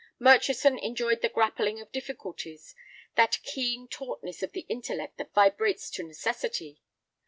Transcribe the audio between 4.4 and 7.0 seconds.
of the intellect that vibrates to necessity.